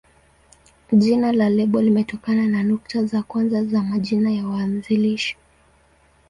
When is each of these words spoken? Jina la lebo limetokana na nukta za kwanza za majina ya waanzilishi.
Jina 0.91 1.31
la 1.31 1.49
lebo 1.49 1.81
limetokana 1.81 2.47
na 2.47 2.63
nukta 2.63 3.05
za 3.05 3.23
kwanza 3.23 3.63
za 3.65 3.83
majina 3.83 4.31
ya 4.31 4.47
waanzilishi. 4.47 5.37